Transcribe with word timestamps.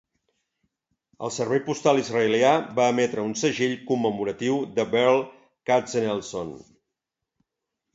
El 1.27 1.33
servei 1.35 1.61
postal 1.67 2.01
israelià 2.05 2.55
va 2.81 2.89
emetre 2.95 3.27
un 3.27 3.37
segell 3.45 3.79
commemoratiu 3.93 4.59
de 4.81 4.91
Berl 4.97 5.25
Katzenelson. 5.73 6.57